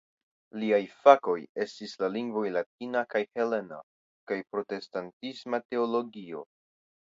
Liaj 0.61 0.79
fakoj 1.03 1.35
estis 1.65 1.93
la 2.05 2.09
lingvoj 2.15 2.45
latina 2.57 3.05
kaj 3.13 3.23
helena 3.35 3.79
kaj 4.33 4.41
protestantisma 4.57 5.65
teologio. 5.71 6.47